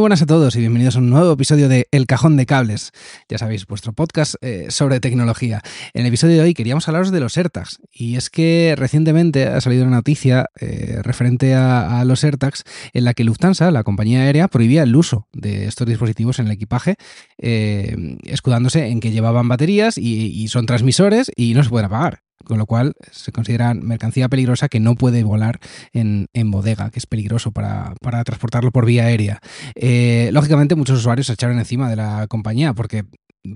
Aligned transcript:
Buenas 0.00 0.22
a 0.22 0.26
todos 0.26 0.56
y 0.56 0.60
bienvenidos 0.60 0.96
a 0.96 1.00
un 1.00 1.10
nuevo 1.10 1.30
episodio 1.30 1.68
de 1.68 1.86
El 1.90 2.06
Cajón 2.06 2.38
de 2.38 2.46
Cables. 2.46 2.90
Ya 3.28 3.36
sabéis, 3.36 3.66
vuestro 3.66 3.92
podcast 3.92 4.34
eh, 4.40 4.68
sobre 4.70 4.98
tecnología. 4.98 5.60
En 5.92 6.00
el 6.00 6.06
episodio 6.06 6.36
de 6.36 6.40
hoy 6.40 6.54
queríamos 6.54 6.88
hablaros 6.88 7.10
de 7.10 7.20
los 7.20 7.36
AirTags. 7.36 7.80
Y 7.92 8.16
es 8.16 8.30
que 8.30 8.74
recientemente 8.78 9.46
ha 9.46 9.60
salido 9.60 9.84
una 9.84 9.96
noticia 9.96 10.46
eh, 10.58 11.00
referente 11.02 11.54
a, 11.54 12.00
a, 12.00 12.04
los 12.06 12.24
AirTags 12.24 12.64
en 12.94 13.04
la 13.04 13.12
que 13.12 13.24
Lufthansa, 13.24 13.70
la 13.70 13.84
compañía 13.84 14.22
aérea, 14.22 14.48
prohibía 14.48 14.84
el 14.84 14.96
uso 14.96 15.28
de 15.34 15.66
estos 15.66 15.86
dispositivos 15.86 16.38
en 16.38 16.46
el 16.46 16.52
equipaje, 16.52 16.96
eh, 17.36 18.16
escudándose 18.24 18.86
en 18.86 19.00
que 19.00 19.10
llevaban 19.10 19.48
baterías 19.48 19.98
y, 19.98 20.28
y 20.28 20.48
son 20.48 20.64
transmisores 20.64 21.30
y 21.36 21.52
no 21.52 21.62
se 21.62 21.68
pueden 21.68 21.86
apagar 21.86 22.22
con 22.50 22.58
lo 22.58 22.66
cual 22.66 22.94
se 23.12 23.30
considera 23.30 23.74
mercancía 23.74 24.28
peligrosa 24.28 24.68
que 24.68 24.80
no 24.80 24.96
puede 24.96 25.22
volar 25.22 25.60
en, 25.92 26.26
en 26.32 26.50
bodega, 26.50 26.90
que 26.90 26.98
es 26.98 27.06
peligroso 27.06 27.52
para, 27.52 27.94
para, 28.00 28.24
transportarlo 28.24 28.72
por 28.72 28.86
vía 28.86 29.04
aérea. 29.04 29.38
Eh, 29.76 30.30
lógicamente 30.32 30.74
muchos 30.74 30.98
usuarios 30.98 31.28
se 31.28 31.34
echaron 31.34 31.60
encima 31.60 31.88
de 31.88 31.94
la 31.94 32.26
compañía 32.26 32.74
porque 32.74 33.04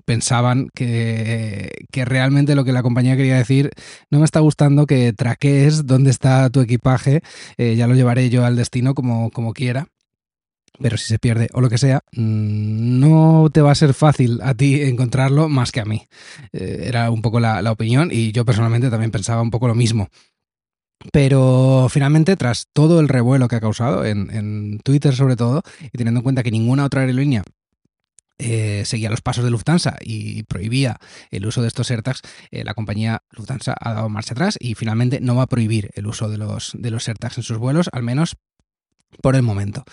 pensaban 0.04 0.69
que, 0.77 1.72
que, 1.91 2.04
realmente 2.04 2.54
lo 2.54 2.65
que 2.65 2.71
la 2.71 2.84
compañía 2.84 3.16
quería 3.16 3.37
decir 3.37 3.71
no 4.12 4.21
me 4.21 4.25
está 4.25 4.38
gustando 4.38 4.87
que 4.87 5.12
traquees 5.12 5.87
dónde 5.87 6.10
está 6.10 6.49
tu 6.50 6.60
equipaje, 6.60 7.21
eh, 7.59 7.75
ya 7.75 7.88
lo 7.88 7.97
llevaré 7.97 8.31
yo 8.31 8.44
al 8.44 8.54
destino 8.54 8.94
como, 8.94 9.31
como 9.31 9.54
quiera 9.54 9.88
pero 10.80 10.96
si 10.96 11.06
se 11.06 11.18
pierde 11.18 11.48
o 11.52 11.60
lo 11.60 11.68
que 11.68 11.78
sea, 11.78 12.02
mm, 12.12 13.00
no 13.00 13.48
te 13.52 13.60
va 13.60 13.72
a 13.72 13.76
ser 13.76 13.94
fácil 13.94 14.40
a 14.42 14.54
ti 14.54 14.82
encontrarlo 14.82 15.48
más 15.48 15.72
que 15.72 15.80
a 15.80 15.84
mí. 15.84 16.06
Eh, 16.52 16.84
era 16.86 17.10
un 17.10 17.22
poco 17.22 17.40
la, 17.40 17.62
la, 17.62 17.72
opinión 17.72 18.10
y 18.12 18.32
yo 18.32 18.44
personalmente 18.44 18.90
también 18.90 19.10
pensaba 19.10 19.42
un 19.42 19.50
poco 19.50 19.68
lo 19.68 19.74
mismo. 19.74 20.08
Pero 21.12 21.88
finalmente, 21.90 22.36
tras 22.36 22.68
todo 22.72 23.00
el 23.00 23.08
revuelo 23.08 23.46
que 23.48 23.56
ha 23.56 23.60
causado 23.60 24.04
en, 24.04 24.30
en 24.30 24.80
Twitter 24.82 25.14
sobre 25.14 25.36
todo, 25.36 25.62
y 25.80 25.98
teniendo 25.98 26.20
en 26.20 26.24
cuenta 26.24 26.42
que 26.42 26.50
ninguna 26.50 26.84
otra 26.84 27.02
aerolínea 27.02 27.44
eh, 28.38 28.82
seguía 28.84 29.10
los 29.10 29.20
pasos 29.20 29.44
de 29.44 29.50
Lufthansa 29.50 29.96
y 30.00 30.42
prohibía 30.44 30.98
el 31.30 31.46
uso 31.46 31.62
de 31.62 31.68
estos 31.68 31.91
AirTags, 31.91 32.22
eh, 32.50 32.64
la 32.64 32.74
compañía 32.74 33.22
Lufthansa 33.30 33.76
ha 33.78 33.94
dado 33.94 34.08
marcha 34.08 34.32
atrás 34.32 34.56
y 34.58 34.74
finalmente 34.74 35.20
no 35.20 35.36
va 35.36 35.44
a 35.44 35.46
prohibir 35.46 35.91
el 35.94 36.06
uso 36.06 36.28
de 36.28 36.38
los, 36.38 36.72
de 36.74 36.91
los 36.91 37.06
AirTags 37.06 37.38
en 37.38 37.44
sus 37.44 37.58
vuelos, 37.58 37.88
al 37.92 38.02
menos 38.02 38.36
por 39.22 39.36
el 39.36 39.42
momento. 39.42 39.84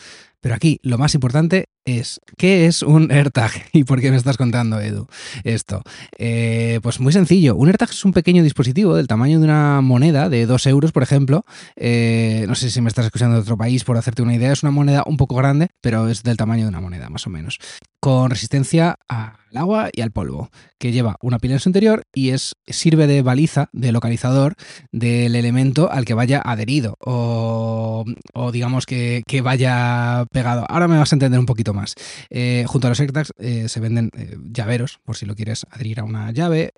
Pero 0.42 0.56
aquí 0.56 0.80
lo 0.84 0.98
más 0.98 1.14
importante 1.14 1.70
es, 1.86 2.20
¿qué 2.38 2.66
es 2.66 2.82
un 2.84 3.12
AirTag? 3.12 3.52
¿Y 3.74 3.84
por 3.84 4.02
qué 4.02 4.12
me 4.12 4.18
estás 4.18 4.38
contando, 4.38 4.80
Edu, 4.80 5.08
esto? 5.44 5.82
Eh, 6.18 6.80
pues 6.82 7.00
muy 7.00 7.14
sencillo. 7.14 7.56
Un 7.56 7.68
AirTag 7.68 7.90
es 7.90 8.06
un 8.06 8.14
pequeño 8.14 8.44
dispositivo 8.44 8.96
del 8.96 9.08
tamaño 9.08 9.40
de 9.40 9.46
una 9.46 9.82
moneda 9.82 10.30
de 10.30 10.46
2 10.46 10.66
euros, 10.68 10.92
por 10.92 11.04
ejemplo. 11.04 11.46
Eh, 11.76 12.46
no 12.48 12.56
sé 12.56 12.70
si 12.70 12.82
me 12.82 12.90
estás 12.90 13.06
escuchando 13.06 13.36
de 13.36 13.42
otro 13.42 13.58
país 13.58 13.84
por 13.84 13.98
hacerte 13.98 14.22
una 14.22 14.36
idea. 14.36 14.52
Es 14.52 14.64
una 14.64 14.72
moneda 14.72 15.04
un 15.06 15.18
poco 15.18 15.36
grande, 15.36 15.70
pero 15.82 16.10
es 16.10 16.24
del 16.24 16.38
tamaño 16.38 16.64
de 16.64 16.70
una 16.70 16.82
moneda, 16.82 17.10
más 17.10 17.26
o 17.28 17.30
menos. 17.30 17.60
Con 18.00 18.32
resistencia 18.32 18.98
al 19.08 19.36
agua 19.56 19.90
y 19.94 20.02
al 20.02 20.12
polvo, 20.12 20.50
que 20.80 20.92
lleva 20.92 21.18
una 21.22 21.38
pila 21.38 21.54
en 21.54 21.60
su 21.60 21.70
interior 21.70 22.04
y 22.14 22.30
es, 22.30 22.56
sirve 22.66 23.06
de 23.06 23.22
baliza, 23.22 23.70
de 23.74 23.92
localizador 23.92 24.56
del 24.92 25.36
elemento 25.36 25.92
al 25.92 26.06
que 26.06 26.16
vaya 26.16 26.42
adherido 26.44 26.96
o, 27.00 28.06
o 28.34 28.52
digamos 28.52 28.88
que, 28.88 29.22
que 29.28 29.42
vaya 29.42 30.26
pegado. 30.32 30.66
Ahora 30.70 30.88
me 30.88 30.98
vas 30.98 31.12
a 31.12 31.16
entender 31.16 31.40
un 31.40 31.46
poquito 31.46 31.74
más. 31.74 31.96
Eh, 32.30 32.66
junto 32.68 32.88
a 32.88 32.90
los 32.90 33.00
AirTags 33.00 33.34
eh, 33.38 33.70
se 33.70 33.80
venden 33.80 34.10
eh, 34.18 34.38
llaveros, 34.52 35.00
por 35.04 35.16
si 35.16 35.26
lo 35.26 35.36
quieres 35.36 35.66
adherir 35.70 36.00
a 36.00 36.04
una 36.04 36.32
llave, 36.32 36.74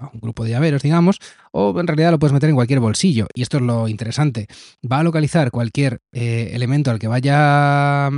a 0.00 0.10
un 0.12 0.20
grupo 0.20 0.44
de 0.44 0.50
llaveros, 0.50 0.82
digamos, 0.82 1.18
o 1.52 1.78
en 1.78 1.86
realidad 1.86 2.10
lo 2.10 2.18
puedes 2.18 2.32
meter 2.32 2.48
en 2.48 2.56
cualquier 2.56 2.80
bolsillo. 2.80 3.26
Y 3.34 3.42
esto 3.42 3.58
es 3.58 3.62
lo 3.62 3.88
interesante. 3.88 4.46
Va 4.90 4.98
a 4.98 5.02
localizar 5.02 5.50
cualquier 5.50 6.00
elemento 6.12 6.90
al 6.90 6.98
que 6.98 7.08
vaya 7.08 8.10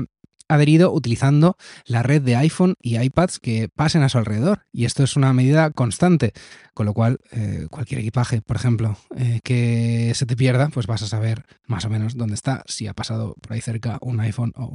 adherido 0.54 0.92
utilizando 0.92 1.56
la 1.84 2.02
red 2.02 2.22
de 2.22 2.36
iPhone 2.36 2.74
y 2.80 2.98
iPads 2.98 3.38
que 3.38 3.68
pasen 3.68 4.02
a 4.02 4.08
su 4.08 4.18
alrededor. 4.18 4.66
Y 4.72 4.84
esto 4.84 5.02
es 5.02 5.16
una 5.16 5.32
medida 5.32 5.70
constante, 5.70 6.32
con 6.74 6.86
lo 6.86 6.94
cual 6.94 7.18
eh, 7.30 7.66
cualquier 7.70 8.00
equipaje, 8.00 8.42
por 8.42 8.56
ejemplo, 8.56 8.96
eh, 9.16 9.40
que 9.42 10.12
se 10.14 10.26
te 10.26 10.36
pierda, 10.36 10.68
pues 10.68 10.86
vas 10.86 11.02
a 11.02 11.06
saber 11.06 11.44
más 11.66 11.84
o 11.84 11.90
menos 11.90 12.16
dónde 12.16 12.34
está, 12.34 12.64
si 12.66 12.86
ha 12.86 12.94
pasado 12.94 13.34
por 13.40 13.52
ahí 13.52 13.60
cerca 13.60 13.98
un 14.00 14.20
iPhone 14.20 14.52
o 14.56 14.66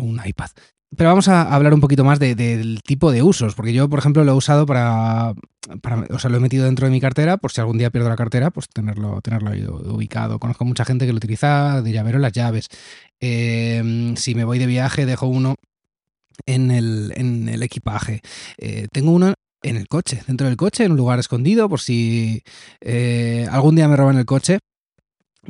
un 0.00 0.20
iPad. 0.24 0.50
Pero 0.96 1.10
vamos 1.10 1.28
a 1.28 1.42
hablar 1.54 1.74
un 1.74 1.80
poquito 1.80 2.04
más 2.04 2.18
de, 2.18 2.34
de, 2.34 2.56
del 2.58 2.80
tipo 2.82 3.10
de 3.10 3.22
usos, 3.22 3.54
porque 3.54 3.72
yo, 3.72 3.88
por 3.88 3.98
ejemplo, 3.98 4.22
lo 4.24 4.32
he 4.32 4.34
usado 4.34 4.66
para, 4.66 5.34
para, 5.82 6.06
o 6.10 6.18
sea, 6.18 6.30
lo 6.30 6.36
he 6.36 6.40
metido 6.40 6.64
dentro 6.64 6.86
de 6.86 6.92
mi 6.92 7.00
cartera, 7.00 7.38
por 7.38 7.50
si 7.50 7.60
algún 7.60 7.76
día 7.76 7.90
pierdo 7.90 8.08
la 8.08 8.16
cartera, 8.16 8.50
pues 8.50 8.68
tenerlo, 8.68 9.20
tenerlo 9.20 9.50
ahí 9.50 9.66
ubicado. 9.66 10.38
Conozco 10.38 10.64
mucha 10.64 10.84
gente 10.84 11.06
que 11.06 11.12
lo 11.12 11.16
utiliza 11.16 11.82
de 11.82 11.92
llavero 11.92 12.18
las 12.18 12.32
llaves. 12.32 12.68
Eh, 13.20 14.14
si 14.16 14.34
me 14.34 14.44
voy 14.44 14.58
de 14.58 14.66
viaje, 14.66 15.06
dejo 15.06 15.26
uno 15.26 15.56
en 16.46 16.70
el, 16.70 17.12
en 17.16 17.48
el 17.48 17.62
equipaje. 17.62 18.20
Eh, 18.58 18.86
tengo 18.92 19.10
uno 19.10 19.34
en 19.62 19.76
el 19.76 19.88
coche, 19.88 20.22
dentro 20.26 20.46
del 20.46 20.56
coche, 20.56 20.84
en 20.84 20.92
un 20.92 20.98
lugar 20.98 21.18
escondido, 21.18 21.68
por 21.68 21.80
si 21.80 22.42
eh, 22.80 23.46
algún 23.50 23.74
día 23.74 23.88
me 23.88 23.96
roban 23.96 24.18
el 24.18 24.26
coche, 24.26 24.58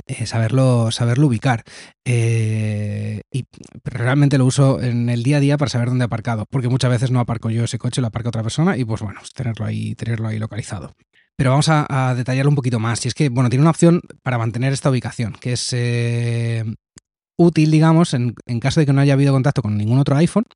eh, 0.07 0.27
saberlo, 0.27 0.91
saberlo 0.91 1.27
ubicar. 1.27 1.65
Eh, 2.05 3.23
y 3.33 3.45
realmente 3.85 4.39
lo 4.39 4.45
uso 4.45 4.81
en 4.81 5.09
el 5.09 5.23
día 5.23 5.39
a 5.39 5.41
día 5.41 5.59
para 5.59 5.69
saber 5.69 5.89
dónde 5.89 6.05
he 6.05 6.07
aparcado, 6.07 6.47
porque 6.51 6.69
muchas 6.69 6.91
veces 6.91 7.11
no 7.11 7.21
aparco 7.21 7.51
yo 7.51 7.65
ese 7.65 7.79
coche, 7.79 8.01
lo 8.01 8.09
aparca 8.09 8.29
otra 8.29 8.43
persona 8.43 8.77
y 8.77 8.85
pues 8.85 9.01
bueno, 9.03 9.21
tenerlo 9.35 9.67
ahí, 9.67 9.95
tenerlo 9.95 10.29
ahí 10.29 10.39
localizado. 10.39 10.95
Pero 11.37 11.51
vamos 11.51 11.69
a, 11.69 12.15
detallarlo 12.17 12.51
un 12.51 12.57
poquito 12.57 12.81
más. 12.81 13.05
Y 13.05 13.09
es 13.09 13.15
que, 13.15 13.29
bueno, 13.29 13.51
tiene 13.51 13.63
una 13.63 13.71
opción 13.71 14.01
para 14.23 14.39
mantener 14.39 14.73
esta 14.73 14.91
ubicación, 14.91 15.35
que 15.39 15.53
es 15.53 15.69
eh, 15.73 16.65
útil, 17.37 17.71
digamos, 17.71 18.15
en, 18.15 18.35
en 18.47 18.61
caso 18.61 18.81
de 18.81 18.87
que 18.87 18.93
no 18.95 19.03
haya 19.03 19.13
habido 19.13 19.35
contacto 19.35 19.61
con 19.61 19.77
ningún 19.77 19.99
otro 19.99 20.17
iPhone 20.17 20.47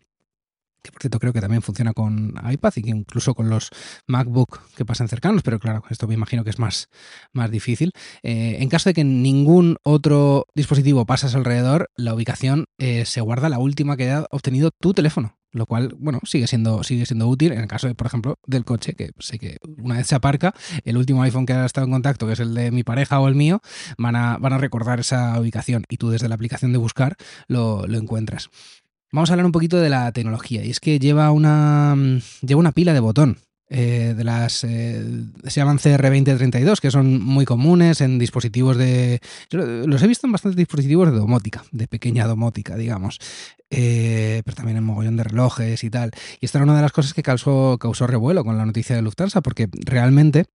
que 0.82 0.93
por 0.93 1.00
cierto 1.00 1.19
creo 1.19 1.32
que 1.32 1.41
también 1.41 1.62
funciona 1.62 1.93
con 1.93 2.35
iPad 2.50 2.73
y 2.77 2.82
que 2.82 2.91
incluso 2.91 3.35
con 3.35 3.49
los 3.49 3.71
MacBook 4.06 4.61
que 4.77 4.85
pasan 4.85 5.09
cercanos, 5.09 5.43
pero 5.43 5.59
claro, 5.59 5.82
esto 5.91 6.06
me 6.06 6.15
imagino 6.15 6.44
que 6.44 6.50
es 6.50 6.59
más, 6.59 6.88
más 7.32 7.50
difícil. 7.50 7.93
Eh, 8.23 8.59
en 8.61 8.69
caso 8.69 8.91
de 8.91 8.94
que 8.94 9.05
ningún 9.05 9.77
otro 9.82 10.47
dispositivo 10.55 11.06
pasas 11.06 11.35
alrededor, 11.35 11.91
la 11.97 12.15
ubicación 12.15 12.67
eh, 12.79 13.05
se 13.05 13.21
guarda 13.21 13.49
la 13.49 13.59
última 13.59 13.97
que 13.97 14.05
haya 14.05 14.27
obtenido 14.31 14.71
tu 14.79 14.94
teléfono. 14.94 15.37
lo 15.53 15.67
cual, 15.67 15.97
bueno, 15.99 16.21
sigue 16.23 16.47
siendo, 16.47 16.85
sigue 16.85 17.06
siendo 17.06 17.27
útil 17.27 17.50
en 17.50 17.59
el 17.61 17.67
caso, 17.67 17.88
de, 17.88 17.97
por 17.97 18.06
ejemplo, 18.06 18.38
del 18.47 18.65
coche, 18.65 18.94
que 18.94 19.11
sé 19.19 19.38
que 19.41 19.56
una 19.79 19.97
vez 19.97 20.06
se 20.06 20.15
aparca, 20.15 20.55
el 20.85 20.97
último 20.97 21.23
iPhone 21.25 21.44
que 21.44 21.53
ha 21.53 21.65
estado 21.67 21.87
en 21.87 21.93
contacto, 21.93 22.27
que 22.29 22.35
es 22.35 22.41
el 22.41 22.55
de 22.55 22.71
mi 22.71 22.85
pareja 22.85 23.19
o 23.19 23.27
el 23.27 23.35
mío, 23.35 23.61
van 23.99 24.15
a, 24.15 24.38
van 24.38 24.53
a 24.53 24.59
recordar 24.59 25.00
esa 25.00 25.41
ubicación 25.41 25.82
y 25.88 25.97
tú 25.97 26.11
desde 26.11 26.29
la 26.29 26.37
aplicación 26.37 26.73
de 26.73 26.79
buscar 26.79 27.17
lo, 27.49 27.85
lo 27.88 27.99
encuentras. 27.99 28.49
Vamos 29.12 29.30
a 29.30 29.32
hablar 29.32 29.46
un 29.46 29.52
poquito 29.52 29.78
de 29.78 29.88
la 29.88 30.12
tecnología, 30.12 30.64
y 30.64 30.70
es 30.70 30.78
que 30.78 30.98
lleva 30.98 31.32
una, 31.32 31.96
lleva 32.42 32.60
una 32.60 32.72
pila 32.72 32.92
de 32.92 33.00
botón. 33.00 33.38
Eh, 33.72 34.14
de 34.16 34.24
las 34.24 34.64
eh, 34.64 35.00
se 35.44 35.60
llaman 35.60 35.78
CR2032 35.78 36.80
que 36.80 36.90
son 36.90 37.22
muy 37.22 37.44
comunes 37.44 38.00
en 38.00 38.18
dispositivos 38.18 38.76
de 38.76 39.20
los 39.52 40.02
he 40.02 40.08
visto 40.08 40.26
en 40.26 40.32
bastantes 40.32 40.56
dispositivos 40.56 41.08
de 41.08 41.16
domótica 41.16 41.62
de 41.70 41.86
pequeña 41.86 42.26
domótica 42.26 42.74
digamos 42.74 43.20
eh, 43.70 44.42
pero 44.44 44.56
también 44.56 44.76
en 44.76 44.82
mogollón 44.82 45.16
de 45.16 45.22
relojes 45.22 45.84
y 45.84 45.88
tal 45.90 46.10
y 46.40 46.46
esta 46.46 46.58
era 46.58 46.64
una 46.64 46.74
de 46.74 46.82
las 46.82 46.90
cosas 46.90 47.14
que 47.14 47.22
causó 47.22 47.78
revuelo 48.08 48.42
con 48.42 48.58
la 48.58 48.66
noticia 48.66 48.96
de 48.96 49.02
Lufthansa 49.02 49.40
porque 49.40 49.68
realmente 49.72 50.46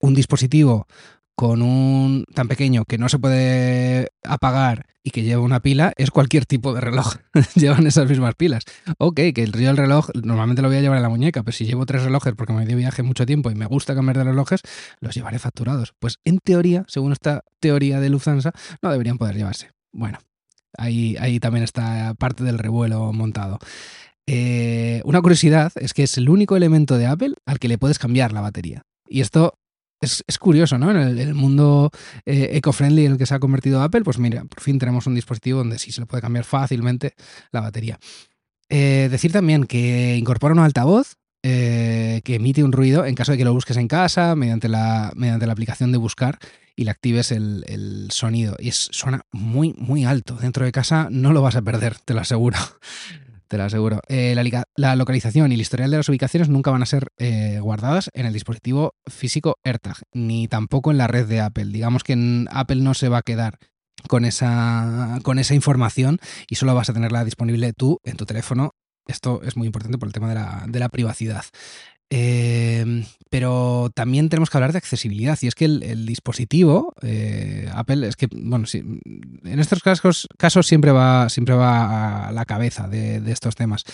un 0.00 0.12
dispositivo 0.12 0.86
con 1.34 1.62
un 1.62 2.24
tan 2.32 2.48
pequeño 2.48 2.84
que 2.84 2.98
no 2.98 3.08
se 3.08 3.18
puede 3.18 4.08
apagar 4.22 4.86
y 5.02 5.10
que 5.10 5.22
lleva 5.22 5.42
una 5.42 5.60
pila 5.60 5.92
es 5.96 6.10
cualquier 6.10 6.46
tipo 6.46 6.72
de 6.72 6.80
reloj. 6.80 7.16
Llevan 7.54 7.86
esas 7.86 8.08
mismas 8.08 8.34
pilas. 8.36 8.64
Ok, 8.98 9.16
que 9.34 9.42
el 9.42 9.52
río 9.52 9.68
del 9.68 9.76
reloj 9.76 10.08
normalmente 10.14 10.62
lo 10.62 10.68
voy 10.68 10.78
a 10.78 10.80
llevar 10.80 10.96
en 10.96 11.02
la 11.02 11.08
muñeca, 11.08 11.42
pero 11.42 11.54
si 11.54 11.66
llevo 11.66 11.84
tres 11.84 12.04
relojes 12.04 12.34
porque 12.34 12.52
me 12.52 12.64
de 12.64 12.74
viaje 12.74 13.02
mucho 13.02 13.26
tiempo 13.26 13.50
y 13.50 13.54
me 13.54 13.66
gusta 13.66 13.94
cambiar 13.94 14.18
de 14.18 14.24
relojes, 14.24 14.62
los 15.00 15.14
llevaré 15.14 15.38
facturados. 15.38 15.92
Pues 15.98 16.18
en 16.24 16.38
teoría, 16.38 16.84
según 16.88 17.12
esta 17.12 17.42
teoría 17.60 18.00
de 18.00 18.08
Lufthansa, 18.08 18.52
no 18.80 18.90
deberían 18.90 19.18
poder 19.18 19.36
llevarse. 19.36 19.70
Bueno, 19.92 20.18
ahí, 20.78 21.16
ahí 21.20 21.40
también 21.40 21.64
está 21.64 22.14
parte 22.14 22.44
del 22.44 22.58
revuelo 22.58 23.12
montado. 23.12 23.58
Eh, 24.26 25.02
una 25.04 25.20
curiosidad 25.20 25.72
es 25.76 25.92
que 25.92 26.04
es 26.04 26.16
el 26.16 26.30
único 26.30 26.56
elemento 26.56 26.96
de 26.96 27.06
Apple 27.06 27.34
al 27.44 27.58
que 27.58 27.68
le 27.68 27.76
puedes 27.76 27.98
cambiar 27.98 28.32
la 28.32 28.40
batería. 28.40 28.82
Y 29.06 29.20
esto 29.20 29.58
es, 30.04 30.38
curioso, 30.38 30.78
¿no? 30.78 30.90
En 30.90 31.18
el, 31.18 31.34
mundo 31.34 31.90
eh, 32.24 32.50
eco-friendly 32.52 33.06
en 33.06 33.12
el 33.12 33.18
que 33.18 33.26
se 33.26 33.34
ha 33.34 33.38
convertido 33.40 33.82
Apple, 33.82 34.02
pues 34.02 34.18
mira, 34.18 34.44
por 34.44 34.60
fin 34.60 34.78
tenemos 34.78 35.06
un 35.06 35.14
dispositivo 35.14 35.58
donde 35.58 35.78
sí 35.78 35.92
se 35.92 36.00
le 36.00 36.06
puede 36.06 36.20
cambiar 36.20 36.44
fácilmente 36.44 37.14
la 37.50 37.60
batería. 37.60 37.98
Eh, 38.68 39.08
decir 39.10 39.32
también 39.32 39.64
que 39.64 40.16
incorpora 40.16 40.54
un 40.54 40.60
altavoz 40.60 41.16
eh, 41.42 42.22
que 42.24 42.36
emite 42.36 42.64
un 42.64 42.72
ruido 42.72 43.04
en 43.04 43.14
caso 43.14 43.32
de 43.32 43.38
que 43.38 43.44
lo 43.44 43.52
busques 43.52 43.76
en 43.76 43.88
casa 43.88 44.34
mediante 44.34 44.68
la, 44.68 45.12
mediante 45.14 45.46
la 45.46 45.52
aplicación 45.52 45.92
de 45.92 45.98
buscar 45.98 46.38
y 46.74 46.84
le 46.84 46.90
actives 46.90 47.30
el, 47.30 47.64
el, 47.68 48.10
sonido. 48.10 48.56
Y 48.58 48.68
es, 48.68 48.88
suena 48.90 49.26
muy, 49.30 49.74
muy 49.76 50.04
alto. 50.04 50.36
Dentro 50.36 50.64
de 50.64 50.72
casa 50.72 51.08
no 51.10 51.32
lo 51.32 51.42
vas 51.42 51.56
a 51.56 51.62
perder, 51.62 51.98
te 51.98 52.14
lo 52.14 52.20
aseguro 52.20 52.58
te 53.54 53.58
lo 53.58 53.64
aseguro. 53.64 54.00
La, 54.76 54.96
localización 54.96 55.52
y 55.52 55.54
el 55.54 55.60
historial 55.60 55.88
de 55.88 55.98
las 55.98 56.08
ubicaciones 56.08 56.48
nunca 56.48 56.72
van 56.72 56.82
a 56.82 56.86
ser 56.86 57.12
eh, 57.18 57.60
guardadas 57.60 58.10
en 58.12 58.26
el 58.26 58.32
dispositivo 58.32 58.94
físico 59.06 59.58
AirTag, 59.62 59.98
ni 60.12 60.48
tampoco 60.48 60.90
en 60.90 60.98
la 60.98 61.06
red 61.06 61.26
de 61.26 61.40
Apple. 61.40 61.66
Digamos 61.66 62.02
que 62.02 62.44
Apple 62.50 62.80
no 62.80 62.94
se 62.94 63.08
va 63.08 63.18
a 63.18 63.22
quedar 63.22 63.58
con 64.08 64.24
esa, 64.24 65.20
información 65.52 66.18
y 66.48 66.56
solo 66.56 66.74
vas 66.74 66.90
a 66.90 66.94
tenerla 66.94 67.24
disponible 67.24 67.72
tú 67.72 68.00
en 68.02 68.16
tu 68.16 68.26
teléfono. 68.26 68.72
Esto 69.06 69.40
es 69.44 69.56
muy 69.56 69.66
importante 69.66 69.98
por 69.98 70.08
el 70.08 70.12
tema 70.12 70.64
de 70.66 70.80
la 70.80 70.88
privacidad. 70.88 71.44
Eh, 72.10 73.04
pero 73.30 73.90
también 73.94 74.28
tenemos 74.28 74.50
que 74.50 74.56
hablar 74.58 74.72
de 74.72 74.78
accesibilidad 74.78 75.38
y 75.40 75.48
es 75.48 75.54
que 75.54 75.64
el, 75.64 76.06
dispositivo 76.06 76.94
eh, 77.02 77.68
Apple 77.74 78.06
es 78.06 78.14
que 78.14 78.28
bueno 78.30 78.66
en 78.72 79.58
estos 79.58 79.82
casos, 79.82 80.28
casos 80.38 80.66
siempre 80.66 80.92
va 80.92 81.28
siempre 81.28 81.54
va 81.54 82.28
a 82.28 82.32
la 82.32 82.44
cabeza 82.44 82.86
de, 82.86 83.16
estos 83.32 83.56
temas 83.56 83.84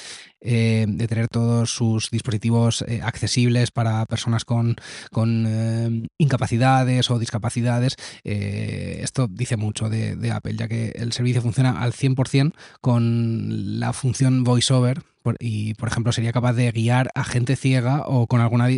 eh, 0.41 0.85
de 0.89 1.09
tener 1.09 1.29
todos 1.29 1.71
sus 1.71 2.11
dispositivos 2.11 2.85
accesibles 3.03 3.71
para 3.71 4.05
personas 4.07 4.45
con, 4.45 4.77
con 5.11 6.09
incapacidades 6.19 7.11
o 7.11 7.19
discapacidades. 7.19 7.97
Esto 8.25 9.29
dice 9.29 9.57
mucho 9.57 9.89
de, 9.89 10.17
de, 10.17 10.33
Apple 10.33 10.57
ya 10.57 10.69
que 10.69 10.93
el 10.97 11.13
servicio 11.13 11.43
funciona 11.43 11.81
al 11.81 11.93
100% 11.93 12.53
con 12.81 13.81
la 13.81 13.93
función 13.93 14.45
voiceover 14.45 15.03
y, 15.39 15.75
por 15.75 15.89
ejemplo, 15.89 16.13
sería 16.13 16.33
capaz 16.33 16.55
de 16.55 16.71
guiar 16.73 17.11
a 17.15 17.25
gente 17.25 17.57
ciega 17.57 18.05
o 18.07 18.27
con 18.27 18.41
alguna 18.41 18.69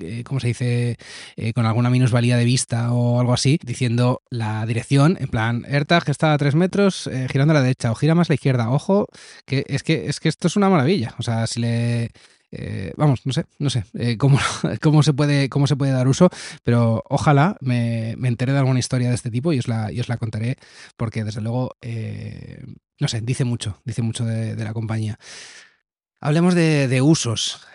eh, 0.00 0.24
¿cómo 0.24 0.40
se 0.40 0.48
dice? 0.48 0.96
Eh, 1.36 1.52
con 1.52 1.66
alguna 1.66 1.90
minusvalía 1.90 2.36
de 2.36 2.44
vista 2.44 2.92
o 2.92 3.20
algo 3.20 3.32
así, 3.32 3.58
diciendo 3.62 4.22
la 4.30 4.64
dirección, 4.66 5.16
en 5.20 5.28
plan, 5.28 5.64
AirTag 5.68 6.08
está 6.10 6.32
a 6.32 6.38
3 6.38 6.54
metros, 6.54 7.06
eh, 7.06 7.28
girando 7.30 7.52
a 7.52 7.54
la 7.54 7.62
derecha 7.62 7.92
o 7.92 7.94
gira 7.94 8.14
más 8.14 8.28
a 8.28 8.32
la 8.32 8.34
izquierda. 8.34 8.70
Ojo, 8.70 9.08
que 9.46 9.64
es 9.68 9.82
que, 9.82 10.08
es 10.08 10.20
que 10.20 10.28
esto 10.28 10.48
es 10.48 10.56
una 10.56 10.68
maravilla. 10.68 11.14
O 11.18 11.22
sea, 11.22 11.46
si 11.46 11.60
le 11.60 12.10
eh, 12.56 12.92
vamos, 12.96 13.26
no 13.26 13.32
sé, 13.32 13.46
no 13.58 13.70
sé 13.70 13.84
eh, 13.94 14.16
cómo, 14.16 14.38
cómo, 14.82 15.02
se 15.02 15.12
puede, 15.12 15.48
cómo 15.48 15.66
se 15.66 15.76
puede 15.76 15.92
dar 15.92 16.08
uso, 16.08 16.30
pero 16.62 17.02
ojalá 17.08 17.56
me, 17.60 18.14
me 18.16 18.28
enteré 18.28 18.52
de 18.52 18.58
alguna 18.58 18.78
historia 18.78 19.08
de 19.08 19.14
este 19.14 19.30
tipo 19.30 19.52
y 19.52 19.58
os 19.58 19.68
la, 19.68 19.92
y 19.92 20.00
os 20.00 20.08
la 20.08 20.16
contaré, 20.16 20.56
porque 20.96 21.24
desde 21.24 21.40
luego, 21.40 21.76
eh, 21.80 22.62
no 23.00 23.08
sé, 23.08 23.20
dice 23.20 23.44
mucho, 23.44 23.80
dice 23.84 24.02
mucho 24.02 24.24
de, 24.24 24.56
la 24.56 24.72
compañía. 24.72 25.18
Hablemos 26.20 26.54
de, 26.54 27.02
usos. 27.02 27.66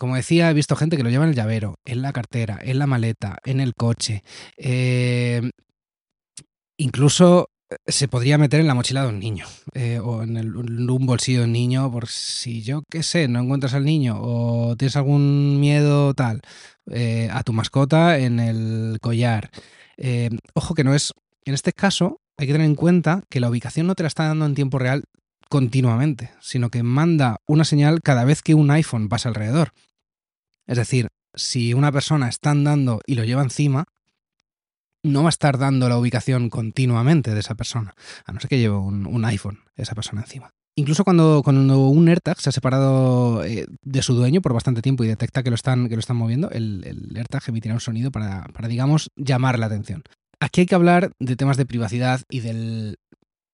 como 0.00 0.16
decía, 0.16 0.50
he 0.50 0.54
visto 0.54 0.74
gente 0.74 0.96
que 0.96 1.04
lo 1.04 1.10
lleva 1.10 1.22
en 1.24 1.30
el 1.30 1.36
llavero, 1.36 1.76
en 1.84 2.02
la 2.02 2.12
cartera, 2.12 2.58
en 2.60 2.80
la 2.80 2.88
maleta, 2.88 3.38
en 3.44 3.60
el 3.60 3.74
coche. 3.74 4.24
incluso 6.76 7.51
se 7.86 8.08
podría 8.08 8.38
meter 8.38 8.60
en 8.60 8.66
la 8.66 8.74
mochila 8.74 9.02
de 9.02 9.08
un 9.08 9.18
niño 9.18 9.46
eh, 9.74 9.98
o 9.98 10.22
en, 10.22 10.36
un 10.36 11.06
bolsillo 11.06 11.40
de 11.40 11.44
un 11.44 11.52
niño 11.52 11.90
por 11.90 12.08
si 12.08 12.62
yo 12.62 12.82
qué 12.90 13.02
sé, 13.02 13.28
no 13.28 13.40
encuentras 13.40 13.74
al 13.74 13.84
niño 13.84 14.18
o 14.20 14.76
tienes 14.76 14.96
algún 14.96 15.60
miedo 15.60 16.14
tal 16.14 16.40
eh, 16.90 17.28
a 17.32 17.42
tu 17.42 17.52
mascota 17.52 18.18
en 18.18 18.40
el 18.40 18.98
collar. 19.00 19.50
Eh, 19.96 20.30
ojo 20.54 20.74
que 20.74 20.84
no 20.84 20.94
es, 20.94 21.12
en 21.44 21.54
este 21.54 21.72
caso 21.72 22.20
hay 22.36 22.46
que 22.46 22.52
tener 22.52 22.66
en 22.66 22.74
cuenta 22.74 23.22
que 23.28 23.40
la 23.40 23.50
ubicación 23.50 23.86
no 23.86 23.94
te 23.94 24.02
la 24.02 24.08
está 24.08 24.26
dando 24.26 24.46
en 24.46 24.54
tiempo 24.54 24.78
real 24.78 25.04
continuamente, 25.48 26.30
sino 26.40 26.70
que 26.70 26.82
manda 26.82 27.36
una 27.46 27.64
señal 27.64 28.00
cada 28.02 28.24
vez 28.24 28.42
que 28.42 28.54
un 28.54 28.70
iPhone 28.70 29.08
pasa 29.08 29.28
alrededor. 29.28 29.72
Es 30.66 30.78
decir, 30.78 31.08
si 31.34 31.74
una 31.74 31.92
persona 31.92 32.28
está 32.28 32.50
andando 32.50 33.00
y 33.06 33.14
lo 33.16 33.24
lleva 33.24 33.42
encima, 33.42 33.84
no 35.02 35.22
va 35.22 35.28
a 35.28 35.30
estar 35.30 35.58
dando 35.58 35.88
la 35.88 35.98
ubicación 35.98 36.48
continuamente 36.48 37.34
de 37.34 37.40
esa 37.40 37.54
persona, 37.54 37.94
a 38.24 38.32
no 38.32 38.40
ser 38.40 38.48
que 38.48 38.58
lleve 38.58 38.76
un, 38.76 39.24
iPhone 39.24 39.60
esa 39.76 39.94
persona 39.94 40.22
encima. 40.22 40.50
Incluso 40.74 41.04
cuando, 41.04 41.42
un 41.42 42.08
AirTag 42.08 42.40
se 42.40 42.48
ha 42.48 42.52
separado 42.52 43.44
eh, 43.44 43.66
de 43.82 44.02
su 44.02 44.14
dueño 44.14 44.40
por 44.40 44.54
bastante 44.54 44.80
tiempo 44.80 45.04
y 45.04 45.08
detecta 45.08 45.42
que 45.42 45.50
lo 45.50 45.56
están, 45.56 45.88
moviendo, 46.14 46.50
el, 46.50 46.82
el 46.86 47.16
AirTag 47.16 47.42
emitirá 47.48 47.74
un 47.74 47.80
sonido 47.80 48.10
para, 48.10 48.46
digamos, 48.68 49.10
llamar 49.16 49.58
la 49.58 49.66
atención. 49.66 50.02
Aquí 50.40 50.62
hay 50.62 50.66
que 50.66 50.74
hablar 50.74 51.12
de 51.20 51.36
temas 51.36 51.56
de 51.56 51.66
privacidad 51.66 52.22
y 52.30 52.40
del, 52.40 52.96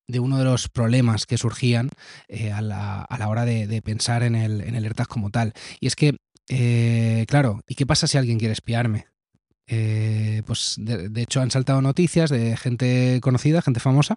de 0.08 0.20
uno 0.20 0.38
de 0.38 0.44
los 0.44 0.68
problemas 0.68 1.26
que 1.26 1.36
surgían 1.36 1.90
eh, 2.28 2.50
a, 2.50 2.62
la, 2.62 3.06
hora 3.28 3.44
de, 3.44 3.82
pensar 3.82 4.22
en 4.22 4.34
el, 4.34 4.62
en 4.62 4.74
el, 4.74 4.94
como 5.06 5.30
tal. 5.30 5.52
Y 5.80 5.86
es 5.86 5.96
que, 5.96 6.16
eh, 6.48 7.26
claro, 7.28 7.60
¿y 7.68 7.74
qué 7.74 7.84
pasa 7.84 8.06
si 8.06 8.16
alguien 8.16 8.38
quiere 8.38 8.52
espiarme? 8.52 9.06
Eh, 9.70 10.42
pues 10.46 10.76
de, 10.78 11.22
hecho 11.22 11.42
han 11.42 11.50
saltado 11.50 11.82
noticias 11.82 12.30
de 12.30 12.56
gente 12.56 13.20
conocida, 13.22 13.60
gente 13.60 13.80
famosa, 13.80 14.16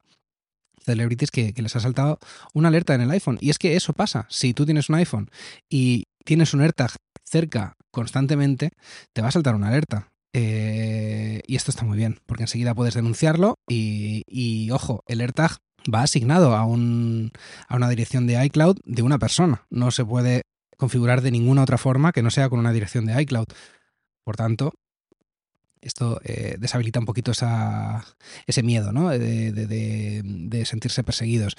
celebrities 0.83 1.29
que, 1.29 1.53
les 1.55 1.75
ha 1.75 1.81
saltado 1.81 2.19
una 2.53 2.69
alerta 2.69 2.95
en 2.95 3.01
el 3.01 3.11
iPhone. 3.11 3.37
Y 3.41 3.49
es 3.49 3.59
que 3.59 3.75
eso 3.75 3.93
pasa. 3.93 4.25
Si 4.29 4.53
tú 4.53 4.65
tienes 4.65 4.89
un 4.89 4.95
iPhone 4.95 5.29
y 5.69 6.05
tienes 6.23 6.53
un 6.53 6.61
AirTag 6.61 6.91
cerca 7.23 7.75
constantemente, 7.91 8.71
te 9.13 9.21
va 9.21 9.27
a 9.27 9.31
saltar 9.31 9.55
una 9.55 9.67
alerta. 9.67 10.11
Eh, 10.33 11.41
y 11.45 11.55
esto 11.57 11.71
está 11.71 11.83
muy 11.83 11.97
bien, 11.97 12.19
porque 12.25 12.43
enseguida 12.43 12.73
puedes 12.73 12.93
denunciarlo 12.93 13.55
y, 13.67 14.69
ojo, 14.71 15.03
el 15.07 15.19
AirTag 15.19 15.57
va 15.93 16.03
asignado 16.03 16.55
a, 16.55 16.65
un, 16.65 17.31
a 17.67 17.75
una 17.75 17.89
dirección 17.89 18.27
de 18.27 18.43
iCloud 18.45 18.77
de 18.85 19.01
una 19.01 19.19
persona. 19.19 19.65
No 19.69 19.91
se 19.91 20.05
puede 20.05 20.43
configurar 20.77 21.21
de 21.21 21.31
ninguna 21.31 21.63
otra 21.63 21.77
forma 21.77 22.13
que 22.13 22.23
no 22.23 22.31
sea 22.31 22.49
con 22.49 22.59
una 22.59 22.71
dirección 22.71 23.05
de 23.05 23.21
iCloud. 23.21 23.47
Por 24.23 24.37
tanto, 24.37 24.73
esto 25.81 26.19
eh, 26.23 26.55
deshabilita 26.59 26.99
un 26.99 27.05
poquito 27.05 27.31
esa, 27.31 28.05
ese 28.47 28.63
miedo, 28.63 28.91
¿no? 28.91 29.09
De, 29.09 30.63
sentirse 30.65 31.03
perseguidos. 31.03 31.55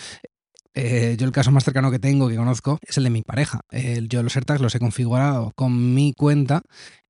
Eh, 0.75 1.17
yo 1.19 1.27
el 1.27 1.33
caso 1.33 1.51
más 1.51 1.65
cercano 1.65 1.91
que 1.91 1.99
tengo, 1.99 2.29
que 2.29 2.37
conozco, 2.37 2.79
es 2.87 2.97
el 2.97 3.05
de 3.05 3.11
mi 3.11 3.23
pareja. 3.23 3.61
yo 4.09 4.23
los 4.23 4.37
AirTags 4.37 4.61
los 4.61 4.75
he 4.75 4.79
configurado 4.79 5.53
con 5.55 5.95
mi 5.95 6.15
cuenta 6.15 6.63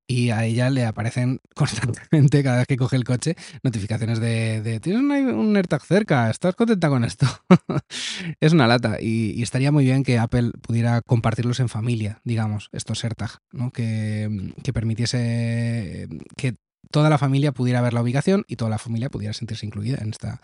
y 0.07 0.31
a 0.31 0.45
ella 0.45 0.69
le 0.69 0.85
aparecen 0.85 1.39
constantemente, 1.55 2.43
cada 2.43 2.57
vez 2.57 2.67
que 2.67 2.77
coge 2.77 2.95
el 2.95 3.03
coche, 3.03 3.35
notificaciones 3.63 4.19
de, 4.19 4.79
tienes 4.81 5.01
un, 5.01 5.55
AirTag 5.55 5.83
cerca, 5.83 6.29
¿estás 6.29 6.55
contenta 6.55 6.89
con 6.89 7.03
esto? 7.03 7.25
es 8.39 8.53
una 8.53 8.67
lata 8.67 8.97
y, 9.01 9.41
estaría 9.41 9.71
muy 9.71 9.85
bien 9.85 10.03
que 10.03 10.19
Apple 10.19 10.51
pudiera 10.61 11.01
compartirlos 11.01 11.59
en 11.59 11.69
familia, 11.69 12.21
digamos, 12.23 12.69
estos 12.71 13.03
AirTag, 13.03 13.39
¿no? 13.51 13.71
que, 13.71 14.53
que 14.63 14.73
permitiese 14.73 16.07
que 16.37 16.55
toda 16.91 17.09
la 17.09 17.17
familia 17.17 17.51
pudiera 17.51 17.81
ver 17.81 17.93
la 17.93 18.01
ubicación 18.01 18.45
y 18.47 18.55
toda 18.55 18.69
la 18.69 18.77
familia 18.77 19.09
pudiera 19.09 19.33
sentirse 19.33 19.65
incluida 19.65 19.97
en 20.01 20.09
esta, 20.09 20.41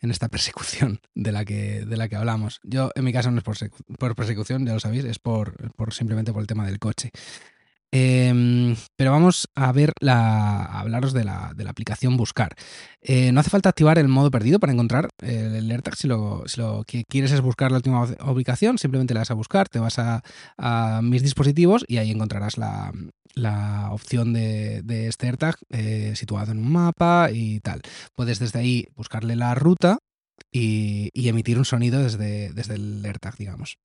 en 0.00 0.10
esta 0.10 0.28
persecución 0.28 1.00
de 1.14 1.32
la, 1.32 1.44
que, 1.44 1.84
de 1.84 1.96
la 1.96 2.08
que 2.08 2.16
hablamos. 2.16 2.60
Yo, 2.62 2.90
en 2.94 3.04
mi 3.04 3.12
caso, 3.12 3.30
no 3.30 3.38
es 3.38 3.44
por, 3.44 3.56
por 3.98 4.14
persecución, 4.14 4.66
ya 4.66 4.74
lo 4.74 4.80
sabéis, 4.80 5.04
es 5.04 5.18
por, 5.18 5.72
por 5.72 5.92
simplemente 5.94 6.32
por 6.32 6.40
el 6.42 6.46
tema 6.46 6.66
del 6.66 6.78
coche. 6.78 7.10
Em, 7.92 8.76
pero 8.94 9.10
vamos 9.10 9.48
a 9.56 9.72
ver 9.72 9.92
la, 9.98 10.62
a 10.62 10.80
hablaros 10.80 11.12
de 11.12 11.24
la, 11.24 11.52
de 11.56 11.64
la 11.64 11.70
aplicación 11.70 12.16
Buscar. 12.16 12.54
Eh, 13.02 13.32
no 13.32 13.40
hace 13.40 13.50
falta 13.50 13.68
activar 13.68 13.98
el 13.98 14.06
modo 14.06 14.30
perdido 14.30 14.60
para 14.60 14.72
encontrar 14.72 15.08
el 15.22 15.70
AirTag. 15.70 15.96
Si 15.96 16.06
lo, 16.06 16.44
si 16.46 16.60
lo 16.60 16.84
que 16.86 17.04
quieres 17.08 17.32
es 17.32 17.40
buscar 17.40 17.72
la 17.72 17.78
última 17.78 18.04
ubicación, 18.26 18.78
simplemente 18.78 19.14
le 19.14 19.20
das 19.20 19.30
a 19.30 19.34
buscar, 19.34 19.68
te 19.68 19.80
vas 19.80 19.98
a, 19.98 20.22
mis 21.02 21.22
dispositivos 21.22 21.84
y 21.88 21.98
ahí 21.98 22.10
encontrarás 22.10 22.58
la, 22.58 22.92
la 23.34 23.88
opción 23.92 24.32
de, 24.32 24.82
de 24.82 25.08
este 25.08 25.26
AirTag 25.26 25.56
eh, 25.70 26.12
situado 26.16 26.52
en 26.52 26.58
un 26.58 26.72
mapa 26.72 27.30
y 27.32 27.60
tal. 27.60 27.82
Puedes 28.14 28.38
desde 28.38 28.58
ahí 28.58 28.88
buscarle 28.94 29.36
la 29.36 29.54
ruta 29.54 29.98
y, 30.50 31.10
emitir 31.28 31.58
un 31.58 31.64
sonido 31.64 32.02
desde, 32.02 32.52
desde 32.52 32.74
el 32.74 33.04
AirTag, 33.04 33.36
digamos. 33.36 33.78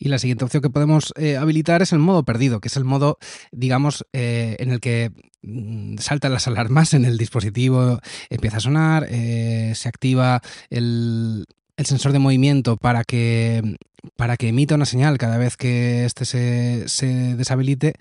Y 0.00 0.08
la 0.08 0.18
siguiente 0.18 0.44
opción 0.44 0.62
que 0.62 0.70
podemos 0.70 1.12
eh, 1.16 1.36
habilitar 1.36 1.82
es 1.82 1.92
el 1.92 1.98
modo 1.98 2.24
perdido, 2.24 2.60
que 2.60 2.68
es 2.68 2.76
el 2.76 2.84
modo, 2.84 3.18
digamos, 3.50 4.06
eh, 4.12 4.56
en 4.60 4.70
el 4.70 4.80
que 4.80 5.10
mm, 5.42 5.98
saltan 5.98 6.32
las 6.32 6.46
alarmas 6.46 6.94
en 6.94 7.04
el 7.04 7.18
dispositivo, 7.18 7.98
empieza 8.30 8.58
a 8.58 8.60
sonar, 8.60 9.08
se 9.08 9.88
activa 9.88 10.40
el, 10.70 11.46
sensor 11.86 12.12
de 12.12 12.18
movimiento 12.18 12.76
para 12.76 13.04
que, 13.04 13.76
para 14.16 14.36
que 14.36 14.48
emita 14.48 14.74
una 14.74 14.86
señal 14.86 15.18
cada 15.18 15.38
vez 15.38 15.56
que 15.56 16.04
este 16.04 16.24
se, 16.24 16.88
se 16.88 17.36
deshabilite, 17.36 17.94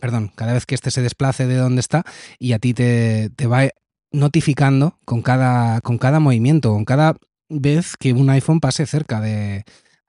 perdón, 0.00 0.32
cada 0.34 0.52
vez 0.52 0.66
que 0.66 0.74
este 0.74 0.90
se 0.90 1.02
desplace 1.02 1.46
de 1.46 1.56
donde 1.56 1.80
está 1.80 2.04
y 2.38 2.52
a 2.52 2.58
ti 2.58 2.74
te, 2.74 3.30
te 3.34 3.46
va 3.46 3.68
notificando 4.12 4.98
con 5.04 5.22
cada, 5.22 5.80
con 5.80 5.98
cada 5.98 6.20
movimiento, 6.20 6.72
con 6.72 6.84
cada 6.84 7.16
vez 7.48 7.96
que 7.96 8.12
un 8.12 8.30
iPhone 8.30 8.60
pase 8.60 8.86
cerca 8.86 9.20
de, 9.20 9.64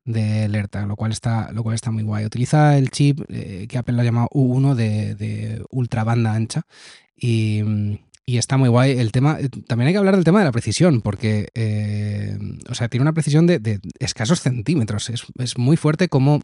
de 0.06 0.46
alerta, 0.46 0.86
lo 0.86 0.96
cual 0.96 1.12
está, 1.12 1.52
lo 1.52 1.64
cual 1.64 1.76
está 1.76 1.92
muy 1.92 2.04
guay. 2.04 2.26
Utiliza 2.26 2.78
el 2.78 2.90
chip 2.90 3.22
eh, 3.30 3.68
que 3.70 3.78
Apple 3.78 3.96
lo 3.96 4.02
ha 4.02 4.06
llamado 4.06 4.30
U1 4.32 4.76
de, 4.76 5.16
de 5.16 5.64
ultra 5.70 6.04
banda 6.04 6.34
ancha 6.34 6.64
y, 7.16 7.64
está 8.36 8.58
muy 8.58 8.68
guay. 8.68 9.00
El 9.00 9.14
tema, 9.14 9.40
eh, 9.40 9.48
también 9.48 9.88
hay 9.88 9.94
que 9.94 10.00
hablar 10.00 10.16
del 10.16 10.26
tema 10.26 10.40
de 10.40 10.46
la 10.46 10.52
precisión, 10.52 11.00
porque 11.02 11.48
eh, 11.54 12.38
o 12.70 12.76
sea, 12.76 12.90
tiene 12.90 13.04
una 13.04 13.14
precisión 13.14 13.48
de, 13.48 13.80
escasos 14.00 14.42
centímetros. 14.42 15.10
Es, 15.10 15.58
muy 15.58 15.78
fuerte 15.78 16.10
como 16.10 16.42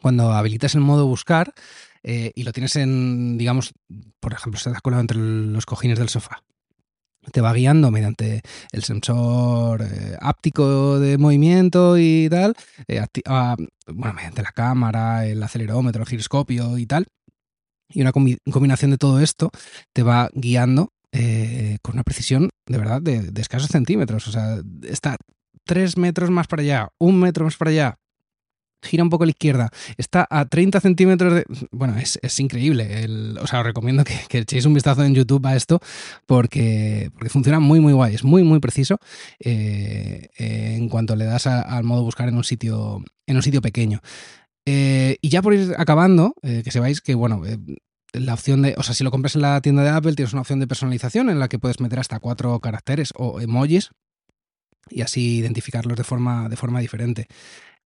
cuando 0.00 0.32
habilitas 0.32 0.76
el 0.76 0.82
modo 0.82 1.06
buscar 1.06 1.52
y 2.02 2.44
lo 2.44 2.52
tienes 2.52 2.76
en, 2.76 3.36
digamos, 3.36 3.72
por 4.20 4.32
ejemplo, 4.32 4.58
se 4.58 4.70
da 4.70 4.80
colado 4.80 5.02
entre 5.02 5.18
los 5.18 5.66
cojines 5.66 5.98
del 5.98 6.08
sofá 6.08 6.42
te 7.32 7.40
va 7.40 7.52
guiando 7.52 7.90
mediante 7.90 8.42
el 8.72 8.84
sensor 8.84 9.82
eh, 9.82 10.16
áptico 10.20 10.98
de 10.98 11.18
movimiento 11.18 11.98
y 11.98 12.28
tal, 12.30 12.54
eh, 12.88 13.04
ah, 13.26 13.56
bueno, 13.86 14.14
mediante 14.14 14.42
la 14.42 14.52
cámara, 14.52 15.26
el 15.26 15.42
acelerómetro, 15.42 16.02
el 16.02 16.08
giroscopio 16.08 16.78
y 16.78 16.86
tal. 16.86 17.06
Y 17.92 18.02
una 18.02 18.12
combinación 18.12 18.92
de 18.92 18.98
todo 18.98 19.20
esto 19.20 19.50
te 19.92 20.04
va 20.04 20.30
guiando 20.32 20.92
eh, 21.12 21.78
con 21.82 21.94
una 21.94 22.04
precisión 22.04 22.50
de 22.66 22.78
verdad 22.78 23.02
de, 23.02 23.22
de, 23.22 23.40
escasos 23.40 23.68
centímetros. 23.68 24.28
O 24.28 24.32
sea, 24.32 24.60
está 24.82 25.16
tres 25.64 25.96
metros 25.96 26.30
más 26.30 26.46
para 26.46 26.62
allá, 26.62 26.88
un 26.98 27.18
metro 27.18 27.44
más 27.44 27.56
para 27.56 27.70
allá, 27.70 27.98
gira 28.82 29.02
un 29.02 29.10
poco 29.10 29.24
a 29.24 29.26
la 29.26 29.30
izquierda, 29.30 29.70
está 29.96 30.26
a 30.30 30.44
30 30.44 30.80
centímetros 30.80 31.34
de... 31.34 31.44
Bueno, 31.70 31.96
es, 31.98 32.40
increíble. 32.40 33.06
o 33.40 33.46
sea, 33.46 33.60
os 33.60 33.66
recomiendo 33.66 34.04
que, 34.04 34.38
echéis 34.38 34.64
un 34.64 34.74
vistazo 34.74 35.04
en 35.04 35.14
YouTube 35.14 35.44
a 35.46 35.56
esto 35.56 35.80
porque, 36.26 37.10
porque 37.14 37.28
funciona 37.28 37.60
muy, 37.60 37.80
muy 37.80 37.92
guay. 37.92 38.14
Es 38.14 38.24
muy, 38.24 38.42
muy 38.42 38.60
preciso 38.60 38.98
eh, 39.38 40.28
eh, 40.38 40.74
en 40.76 40.88
cuanto 40.88 41.16
le 41.16 41.24
das 41.24 41.46
al 41.46 41.84
modo 41.84 42.02
buscar 42.02 42.28
en 42.28 42.36
un 42.36 42.44
sitio, 42.44 43.02
en 43.26 43.36
un 43.36 43.42
sitio 43.42 43.60
pequeño. 43.60 44.00
Eh, 44.66 45.16
y 45.20 45.28
ya 45.28 45.42
por 45.42 45.54
ir 45.54 45.74
acabando, 45.78 46.34
que 46.42 46.70
sepáis 46.70 47.00
que, 47.00 47.14
bueno, 47.14 47.42
la 48.12 48.34
opción 48.34 48.62
de, 48.62 48.74
o 48.76 48.82
sea, 48.82 48.94
si 48.94 49.04
lo 49.04 49.10
compras 49.10 49.36
en 49.36 49.42
la 49.42 49.60
tienda 49.60 49.82
de 49.82 49.90
Apple, 49.90 50.14
tienes 50.14 50.32
una 50.32 50.42
opción 50.42 50.60
de 50.60 50.66
personalización 50.66 51.30
en 51.30 51.38
la 51.38 51.48
que 51.48 51.58
puedes 51.58 51.80
meter 51.80 51.98
hasta 51.98 52.18
cuatro 52.18 52.58
caracteres 52.60 53.12
o 53.16 53.40
emojis 53.40 53.90
y 54.88 55.02
así 55.02 55.38
identificarlos 55.38 55.96
de 55.96 56.04
forma, 56.04 56.48
de 56.48 56.56
forma 56.56 56.80
diferente. 56.80 57.26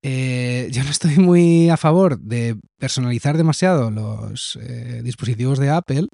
Eh, 0.03 0.69
yo 0.71 0.85
no 0.85 0.91
estoy 0.91 1.17
muy 1.17 1.71
a 1.71 1.77
favor 1.77 2.19
de 2.19 2.57
personalizar 2.79 3.37
demasiado 3.37 3.91
los 3.91 4.59
eh, 4.63 5.01
dispositivos 5.03 5.59
de 5.59 5.71
Apple, 5.71 6.09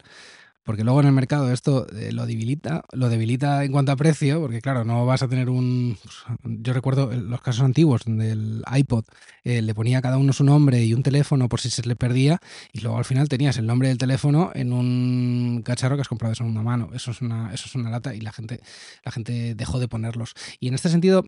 porque 0.64 0.85
luego 0.85 1.00
en 1.00 1.07
el 1.07 1.12
mercado 1.12 1.52
esto 1.52 1.87
eh, 1.97 2.12
lo 2.12 2.26
debilita, 2.26 2.85
lo 2.93 3.09
debilita 3.09 3.64
en 3.64 3.73
cuanto 3.73 3.93
a 3.93 3.97
precio, 3.97 4.40
porque 4.40 4.61
claro, 4.61 4.85
no 4.85 5.07
vas 5.07 5.23
a 5.23 5.29
tener 5.29 5.50
un... 5.50 5.97
Yo 6.45 6.73
recuerdo 6.73 7.11
los 7.12 7.40
casos 7.40 7.62
antiguos 7.62 8.02
donde 8.05 8.33
el 8.33 8.62
iPod 8.76 9.05
le 9.45 9.75
ponía 9.75 9.99
a 9.99 10.02
cada 10.02 10.19
uno 10.19 10.33
su 10.33 10.45
nombre 10.45 10.85
y 10.85 10.95
un 10.95 11.02
teléfono 11.02 11.49
por 11.49 11.61
si 11.61 11.71
se 11.71 11.83
le 11.83 11.97
perdía, 11.97 12.38
y 12.73 12.81
luego 12.81 12.99
al 12.99 13.05
final 13.05 13.29
tenías 13.29 13.57
el 13.59 13.67
nombre 13.67 13.88
del 13.88 13.99
teléfono 13.99 14.50
en 14.55 14.73
un 14.73 15.62
cacharro 15.64 15.97
que 15.97 16.02
has 16.02 16.09
comprado 16.09 16.35
en 16.38 16.47
una 16.47 16.62
mano. 16.62 16.90
Eso 16.95 17.11
es 17.11 17.21
una, 17.21 17.52
eso 17.52 17.67
es 17.67 17.75
una 17.75 17.90
lata 17.90 18.14
y 18.14 18.21
la 18.21 18.33
gente, 18.33 18.61
la 19.05 19.12
gente 19.12 19.55
dejó 19.55 19.79
de 19.79 19.88
ponerlos. 19.88 20.35
Y 20.59 20.69
en 20.69 20.75
este 20.75 20.88
sentido, 20.88 21.25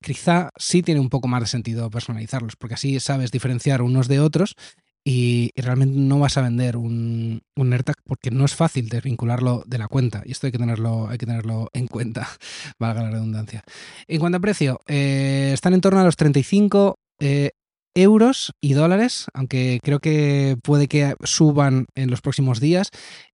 quizá 0.00 0.50
sí 0.56 0.82
tiene 0.82 1.00
un 1.00 1.08
poco 1.08 1.28
más 1.28 1.40
de 1.40 1.46
sentido 1.46 1.90
personalizarlos, 1.90 2.56
porque 2.56 2.74
así 2.74 3.00
sabes 3.00 3.30
diferenciar 3.30 3.82
unos 3.82 4.08
de 4.08 4.20
otros 4.20 4.56
y, 5.08 5.52
realmente 5.54 5.96
no 5.96 6.18
vas 6.18 6.36
a 6.36 6.42
vender 6.42 6.76
un, 6.76 7.40
un, 7.54 7.84
porque 8.04 8.32
no 8.32 8.44
es 8.44 8.56
fácil 8.56 8.88
desvincularlo 8.88 9.62
de 9.64 9.78
la 9.78 9.86
cuenta. 9.86 10.22
Y 10.26 10.32
esto 10.32 10.48
hay 10.48 10.52
que 10.52 10.58
tenerlo, 10.58 11.08
hay 11.08 11.16
que 11.16 11.26
tenerlo 11.26 11.70
en 11.72 11.86
cuenta, 11.86 12.28
valga 12.80 13.04
la 13.04 13.10
redundancia. 13.10 13.62
En 14.08 14.18
cuanto 14.18 14.38
a 14.38 14.40
precio, 14.40 14.80
eh, 14.88 15.52
están 15.54 15.74
en 15.74 15.80
torno 15.80 16.00
a 16.00 16.04
los 16.04 16.16
35 16.16 16.96
eh, 17.20 17.50
euros 17.94 18.52
y 18.60 18.72
dólares, 18.72 19.26
aunque 19.32 19.78
creo 19.80 20.00
que 20.00 20.56
puede 20.60 20.88
que 20.88 21.14
suban 21.22 21.86
en 21.94 22.10
los 22.10 22.20
próximos 22.20 22.58
días. 22.58 22.90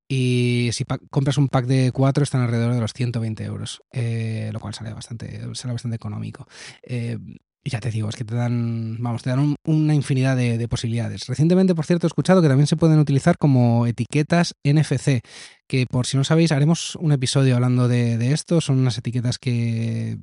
Y 0.06 0.68
si 0.74 0.84
compras 1.10 1.38
un 1.38 1.48
pack 1.48 1.64
de 1.64 1.90
4 1.90 2.22
están 2.22 2.42
alrededor 2.42 2.74
de 2.74 2.80
los 2.82 2.92
120 2.92 3.44
euros, 3.44 3.80
eh, 3.92 4.50
lo 4.52 4.60
cual 4.60 4.74
sale 4.74 4.92
bastante, 4.92 5.40
sale 5.54 5.72
bastante 5.72 5.96
económico. 5.96 6.46
Eh, 6.82 7.16
ya 7.64 7.80
te 7.80 7.90
digo, 7.90 8.08
es 8.08 8.16
que 8.16 8.24
te 8.24 8.34
dan, 8.34 8.96
vamos, 9.00 9.22
te 9.22 9.30
dan 9.30 9.54
una 9.64 9.94
infinidad 9.94 10.36
de, 10.36 10.68
posibilidades. 10.68 11.26
Recientemente, 11.26 11.74
por 11.74 11.86
cierto, 11.86 12.06
he 12.06 12.08
escuchado 12.08 12.42
que 12.42 12.48
también 12.48 12.66
se 12.66 12.76
pueden 12.76 12.98
utilizar 12.98 13.38
como 13.38 13.86
etiquetas 13.86 14.54
NFC, 14.64 15.22
que 15.66 15.86
por 15.86 16.06
si 16.06 16.16
no 16.16 16.24
sabéis, 16.24 16.52
haremos 16.52 16.96
un 16.96 17.12
episodio 17.12 17.54
hablando 17.54 17.88
de, 17.88 18.18
de 18.18 18.32
esto. 18.32 18.60
Son 18.60 18.78
unas 18.78 18.98
etiquetas 18.98 19.38
que 19.38 20.18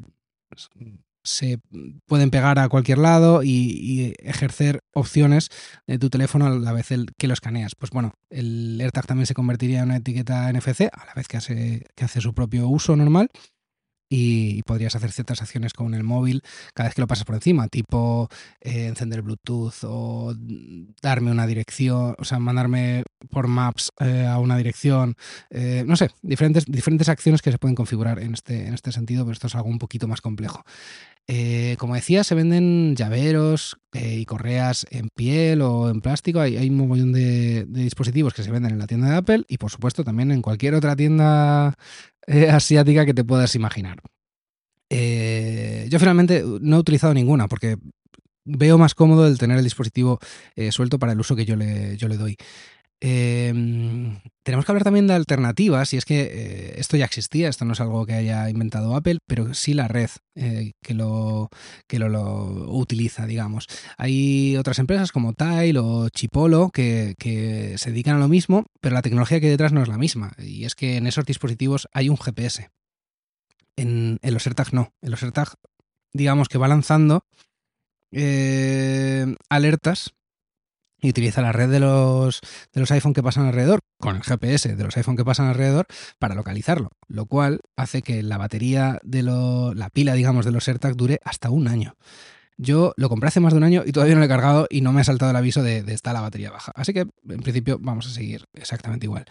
se 1.24 1.60
pueden 2.08 2.32
pegar 2.32 2.60
a 2.60 2.70
cualquier 2.70 2.98
lado 2.98 3.44
y, 3.44 4.14
ejercer 4.20 4.82
opciones 4.94 5.50
de 5.88 6.00
tu 6.00 6.10
teléfono 6.10 6.48
a 6.48 6.50
la 6.50 6.74
vez 6.74 6.88
que 7.18 7.28
lo 7.28 7.34
escaneas. 7.34 7.76
Pues 7.76 7.92
bueno, 7.92 8.14
el 8.30 8.80
AirTag 8.82 9.06
también 9.06 9.26
se 9.28 9.34
convertiría 9.34 9.80
en 9.80 9.86
una 9.86 9.98
etiqueta 9.98 10.52
NFC 10.52 10.82
a 10.92 11.06
la 11.06 11.14
vez 11.16 11.28
que 11.28 11.38
hace, 11.38 11.86
que 11.96 12.06
hace 12.06 12.22
su 12.22 12.34
propio 12.34 12.68
uso 12.68 12.96
normal 12.96 13.30
y 14.10 14.64
podrías 14.64 14.96
hacer 14.96 15.12
ciertas 15.12 15.42
acciones 15.42 15.74
con 15.74 15.94
el 15.94 16.04
móvil 16.04 16.44
cada 16.74 16.90
vez 16.90 16.96
que 16.96 17.02
lo 17.02 17.08
pasas 17.08 17.26
por 17.26 17.36
encima, 17.36 17.68
tipo 17.68 18.28
eh, 18.60 18.88
encender 18.88 19.22
Bluetooth 19.22 19.84
o 19.84 20.36
darme 21.02 21.32
una 21.32 21.46
dirección, 21.46 22.16
o 22.18 22.26
sea, 22.26 22.40
mandarme 22.40 23.04
por 23.30 23.48
Maps 23.48 23.92
eh, 24.00 24.26
a 24.26 24.40
una 24.40 24.58
dirección, 24.58 25.16
eh, 25.52 25.84
no 25.86 25.96
sé, 25.96 26.10
diferentes, 26.22 26.66
diferentes 26.66 27.08
acciones 27.08 27.42
que 27.42 27.52
se 27.52 27.60
pueden 27.60 27.76
configurar 27.76 28.20
en 28.20 28.34
este, 28.34 28.68
en 28.68 28.74
este 28.74 28.92
sentido, 28.92 29.24
pero 29.26 29.34
esto 29.34 29.48
es 29.48 29.56
algo 29.56 29.70
un 29.70 29.80
poquito 29.80 30.08
más 30.08 30.22
complejo. 30.22 30.64
Como 31.78 31.96
decía, 31.96 32.24
se 32.24 32.34
venden 32.34 32.96
llaveros 32.96 33.78
y 33.94 34.26
correas 34.26 34.88
en 34.90 35.10
piel 35.10 35.62
o 35.62 35.90
en 35.90 36.02
plástico. 36.02 36.40
Hay, 36.40 36.70
un 36.70 36.88
montón 36.88 37.14
de, 37.14 37.66
dispositivos 37.66 38.34
que 38.34 38.44
se 38.44 38.52
venden 38.52 38.72
en 38.72 38.80
la 38.80 38.88
tienda 38.88 39.10
de 39.10 39.16
Apple 39.18 39.46
y, 39.48 39.58
por 39.58 39.70
supuesto, 39.70 40.04
también 40.04 40.32
en 40.32 40.42
cualquier 40.42 40.74
otra 40.74 40.96
tienda 40.96 41.76
eh, 42.26 42.50
asiática 42.50 43.06
que 43.06 43.14
te 43.14 43.24
puedas 43.24 43.56
imaginar. 43.56 44.02
Eh, 44.90 45.88
yo 45.90 46.00
finalmente 46.00 46.44
no 46.62 46.78
he 46.78 46.80
utilizado 46.80 47.14
ninguna 47.14 47.48
porque 47.48 47.78
veo 48.46 48.80
más 48.80 48.96
cómodo 48.96 49.28
el 49.28 49.38
tener 49.38 49.58
el 49.60 49.64
dispositivo 49.64 50.20
eh, 50.56 50.72
suelto 50.72 50.98
para 50.98 51.12
el 51.12 51.20
uso 51.20 51.36
que 51.36 51.46
yo 51.46 51.56
le 51.56 52.18
doy. 52.18 52.38
Em, 53.02 54.20
tenemos 54.44 54.66
que 54.66 54.72
hablar 54.74 54.84
también 54.84 55.08
de 55.08 55.14
alternativas, 55.14 55.94
y 55.94 55.98
es 55.98 56.04
que 56.04 56.74
esto 56.78 56.98
ya 56.98 57.06
existía, 57.06 57.48
esto 57.48 57.64
no 57.64 57.72
es 57.74 57.80
algo 57.80 58.06
que 58.06 58.14
haya 58.14 58.50
inventado 58.50 58.96
Apple, 58.96 59.20
pero 59.26 59.54
sí 59.54 59.74
la 59.74 59.88
red 59.88 60.10
que, 60.36 60.94
lo, 60.94 61.50
que 61.88 62.00
lo, 62.00 62.70
utiliza, 62.72 63.26
digamos. 63.26 63.68
Hay 63.98 64.58
otras 64.58 64.80
empresas 64.80 65.12
como 65.12 65.34
Tile 65.34 65.80
o 65.80 66.10
Chipolo 66.10 66.72
que, 66.72 67.16
se 67.78 67.92
dedican 67.92 68.18
a 68.18 68.20
lo 68.20 68.28
mismo, 68.28 68.66
pero 68.82 68.96
la 68.96 69.02
tecnología 69.02 69.40
que 69.40 69.46
hay 69.46 69.52
detrás 69.52 69.72
no 69.72 69.82
es 69.82 69.88
la 69.88 69.98
misma, 69.98 70.34
y 70.38 70.66
es 70.66 70.76
que 70.76 70.98
en 70.98 71.08
esos 71.08 71.26
dispositivos 71.26 71.88
hay 71.94 72.10
un 72.10 72.18
GPS. 72.18 72.70
En, 73.78 74.20
los 74.22 74.46
AirTag 74.46 74.74
no, 74.74 74.94
en 75.02 75.12
los 75.12 75.24
AirTag 75.24 75.54
digamos 76.12 76.50
que 76.50 76.58
va 76.58 76.68
lanzando 76.68 77.24
alertas 79.50 80.16
y 81.02 81.10
utiliza 81.10 81.42
la 81.42 81.52
red 81.52 81.70
de 81.70 81.80
los, 81.80 82.42
de 82.74 82.80
los 82.80 82.92
iPhone 82.92 83.14
que 83.14 83.24
pasan 83.24 83.46
alrededor, 83.46 83.80
con 84.00 84.16
el 84.16 84.24
GPS 84.24 84.76
de 84.76 84.84
los 84.84 84.96
iPhone 84.98 85.16
que 85.16 85.26
pasan 85.26 85.48
alrededor 85.48 85.88
para 86.18 86.36
localizarlo, 86.36 86.92
lo 87.08 87.26
cual 87.26 87.62
hace 87.76 88.02
que 88.02 88.24
la 88.24 88.38
batería 88.38 89.00
de 89.04 89.24
lo, 89.24 89.74
la 89.74 89.90
pila, 89.90 90.14
digamos, 90.14 90.46
de 90.46 90.52
los 90.52 90.68
AirTag 90.68 90.96
dure 90.96 91.20
hasta 91.24 91.50
un 91.50 91.68
año. 91.68 91.96
Yo 92.58 92.94
lo 92.98 93.08
compré 93.08 93.30
hace 93.30 93.40
más 93.40 93.54
de 93.54 93.58
un 93.58 93.64
año 93.64 93.84
y 93.86 93.94
todavía 93.94 94.16
no 94.16 94.20
lo 94.20 94.26
he 94.26 94.30
cargado 94.30 94.68
y 94.70 94.82
no 94.82 94.92
me 94.92 95.00
ha 95.00 95.06
saltado 95.06 95.32
el 95.32 95.38
aviso 95.38 95.64
de, 95.64 95.82
de 95.82 95.94
está 95.94 96.12
la 96.12 96.20
batería 96.20 96.52
baja. 96.52 96.74
Así 96.76 96.94
que 96.94 97.02
en 97.30 97.40
principio 97.42 97.78
vamos 97.80 98.08
a 98.08 98.10
seguir 98.10 98.46
exactamente 98.54 99.06
igual. 99.06 99.26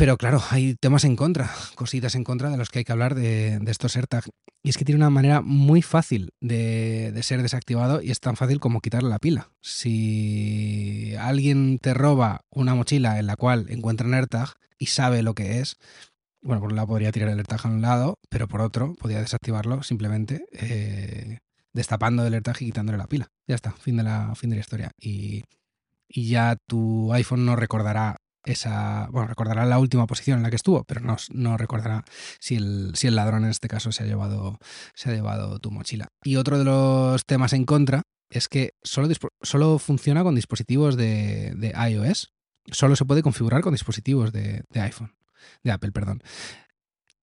Pero 0.00 0.16
claro, 0.16 0.42
hay 0.48 0.76
temas 0.76 1.04
en 1.04 1.14
contra, 1.14 1.50
cositas 1.74 2.14
en 2.14 2.24
contra 2.24 2.48
de 2.48 2.56
los 2.56 2.70
que 2.70 2.78
hay 2.78 2.84
que 2.86 2.92
hablar 2.92 3.14
de, 3.14 3.60
estos 3.66 3.96
AirTag. 3.96 4.24
Y 4.62 4.70
es 4.70 4.78
que 4.78 4.86
tiene 4.86 4.96
una 4.96 5.10
manera 5.10 5.42
muy 5.42 5.82
fácil 5.82 6.30
de, 6.40 7.12
ser 7.22 7.42
desactivado 7.42 8.00
y 8.00 8.10
es 8.10 8.18
tan 8.18 8.34
fácil 8.34 8.60
como 8.60 8.80
quitarle 8.80 9.10
la 9.10 9.18
pila. 9.18 9.50
Si 9.60 11.14
alguien 11.20 11.78
te 11.78 11.92
roba 11.92 12.40
una 12.48 12.74
mochila 12.74 13.18
en 13.18 13.26
la 13.26 13.36
cual 13.36 13.66
encuentra 13.68 14.06
un 14.06 14.14
AirTag 14.14 14.54
y 14.78 14.86
sabe 14.86 15.22
lo 15.22 15.34
que 15.34 15.60
es, 15.60 15.76
bueno, 16.40 16.62
por 16.62 16.70
un 16.70 16.76
lado 16.76 16.88
podría 16.88 17.12
tirar 17.12 17.28
el 17.28 17.36
AirTag 17.36 17.66
a 17.66 17.68
un 17.68 17.82
lado, 17.82 18.18
pero 18.30 18.48
por 18.48 18.62
otro 18.62 18.94
podría 18.94 19.20
desactivarlo 19.20 19.82
simplemente 19.82 20.46
eh, 20.52 21.40
destapando 21.74 22.26
el 22.26 22.32
AirTag 22.32 22.56
y 22.62 22.64
quitándole 22.64 22.96
la 22.96 23.06
pila. 23.06 23.28
Ya 23.46 23.54
está, 23.54 23.72
fin 23.72 23.98
de 23.98 24.04
la, 24.04 24.34
fin 24.34 24.48
de 24.48 24.56
la 24.56 24.60
historia. 24.60 24.92
Y 24.96 25.44
ya 26.08 26.56
tu 26.66 27.12
iPhone 27.12 27.44
no 27.44 27.54
recordará 27.54 28.16
esa, 28.44 29.08
bueno, 29.10 29.28
recordará 29.28 29.66
la 29.66 29.78
última 29.78 30.06
posición 30.06 30.38
en 30.38 30.42
la 30.42 30.50
que 30.50 30.56
estuvo, 30.56 30.84
pero 30.84 31.00
no, 31.00 31.16
no 31.30 31.56
recordará 31.56 32.04
si 32.38 32.56
el, 32.56 32.92
si 32.94 33.06
el, 33.06 33.16
ladrón 33.16 33.44
en 33.44 33.50
este 33.50 33.68
caso 33.68 33.92
se 33.92 34.02
ha, 34.02 34.06
llevado, 34.06 34.58
se 34.94 35.10
ha 35.10 35.14
llevado 35.14 35.58
tu 35.58 35.70
mochila. 35.70 36.08
Y 36.22 36.36
otro 36.36 36.58
de 36.58 36.64
los 36.64 37.24
temas 37.26 37.52
en 37.52 37.64
contra 37.64 38.02
es 38.30 38.48
que 38.48 38.74
solo, 38.82 39.08
solo 39.42 39.78
funciona 39.78 40.22
con 40.22 40.34
dispositivos 40.34 40.96
de, 40.96 41.52
de, 41.56 41.74
iOS, 41.90 42.32
solo 42.70 42.96
se 42.96 43.04
puede 43.04 43.22
configurar 43.22 43.62
con 43.62 43.72
dispositivos 43.74 44.32
de, 44.32 44.62
de 44.70 44.80
iPhone, 44.80 45.14
de 45.62 45.72
Apple, 45.72 45.92
perdón. 45.92 46.22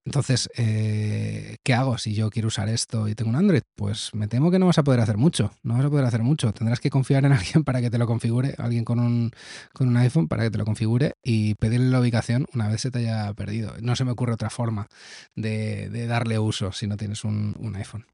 Entonces, 0.08 0.48
eh, 0.56 1.58
¿qué 1.62 1.74
hago 1.74 1.98
si 1.98 2.14
yo 2.14 2.30
quiero 2.30 2.48
usar 2.48 2.70
esto 2.70 3.08
y 3.08 3.14
tengo 3.14 3.28
un 3.28 3.36
Android? 3.36 3.60
Pues 3.74 4.08
me 4.14 4.26
temo 4.26 4.50
que 4.50 4.58
no 4.58 4.64
vas 4.64 4.78
a 4.78 4.82
poder 4.82 5.00
hacer 5.00 5.18
mucho. 5.18 5.52
No 5.62 5.74
vas 5.74 5.84
a 5.84 5.90
poder 5.90 6.06
hacer 6.06 6.22
mucho. 6.22 6.50
Tendrás 6.54 6.80
que 6.80 6.88
confiar 6.88 7.26
en 7.26 7.32
alguien 7.34 7.62
para 7.62 7.82
que 7.82 7.90
te 7.90 7.98
lo 7.98 8.06
configure, 8.06 8.54
alguien 8.56 8.86
con 8.86 9.00
un, 9.00 9.32
con 9.74 9.86
un 9.86 9.98
iPhone 9.98 10.26
para 10.26 10.44
que 10.44 10.50
te 10.50 10.56
lo 10.56 10.64
configure 10.64 11.12
y 11.22 11.56
pedirle 11.56 11.90
la 11.90 12.00
ubicación 12.00 12.46
una 12.54 12.68
vez 12.68 12.80
se 12.80 12.90
te 12.90 13.00
haya 13.00 13.34
perdido. 13.34 13.74
No 13.82 13.96
se 13.96 14.06
me 14.06 14.12
ocurre 14.12 14.32
otra 14.32 14.48
forma 14.48 14.88
de, 15.36 16.06
darle 16.06 16.38
uso 16.38 16.72
si 16.72 16.86
no 16.86 16.96
tienes 16.96 17.22
un, 17.24 17.54
un, 17.58 17.76
iPhone. 17.76 18.06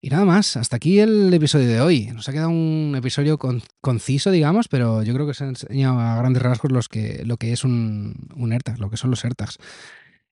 Y 0.00 0.08
nada 0.08 0.24
más, 0.24 0.56
hasta 0.56 0.76
aquí 0.76 1.00
el 1.00 1.34
episodio 1.34 1.68
de 1.68 1.82
hoy. 1.82 2.06
Nos 2.14 2.30
ha 2.30 2.32
quedado 2.32 2.48
un 2.48 2.94
episodio 2.96 3.36
con, 3.36 3.62
conciso, 3.82 4.30
digamos, 4.30 4.68
pero 4.68 5.02
yo 5.02 5.12
creo 5.12 5.26
que 5.26 5.34
se 5.34 5.44
ha 5.44 5.48
enseñado 5.48 6.00
a 6.00 6.16
grandes 6.16 6.42
rasgos 6.42 6.72
los 6.72 6.88
que, 6.88 7.24
lo 7.26 7.36
que 7.36 7.52
es 7.52 7.62
un, 7.62 8.14
un 8.34 8.52
AirTag, 8.52 8.78
lo 8.78 8.88
que 8.88 8.96
son 8.96 9.10
los 9.10 9.22
AirTags. 9.22 9.58